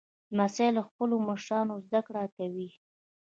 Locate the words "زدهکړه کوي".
1.85-2.69